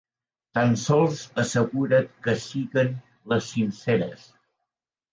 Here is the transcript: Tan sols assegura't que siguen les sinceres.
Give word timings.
Tan 0.57 0.71
sols 0.83 1.19
assegura't 1.43 2.11
que 2.25 2.37
siguen 2.49 2.93
les 3.35 3.55
sinceres. 3.55 4.29